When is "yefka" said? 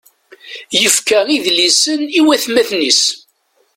0.81-1.19